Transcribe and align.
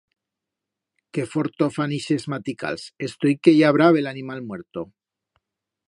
Qué 1.17 1.25
fortor 1.33 1.69
fan 1.75 1.93
ixes 1.97 2.25
maticals, 2.35 2.87
estoi 3.09 3.37
que 3.45 3.55
i 3.59 3.63
habrá 3.69 3.91
bel 3.99 4.13
animal 4.15 4.43
muerto. 4.49 4.89